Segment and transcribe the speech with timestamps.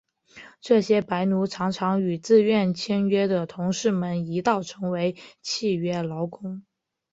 [0.61, 6.63] 这些白奴常常与自愿签约的同事们一道成为契约劳工。